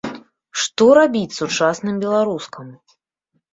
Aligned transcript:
Што 0.61 0.87
рабіць 0.99 1.37
сучасным 1.41 2.01
беларускам? 2.07 2.75